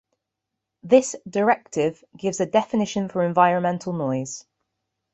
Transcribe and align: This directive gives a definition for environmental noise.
This 0.81 1.15
directive 1.29 2.03
gives 2.17 2.39
a 2.39 2.47
definition 2.47 3.07
for 3.07 3.21
environmental 3.23 3.93
noise. 3.93 4.45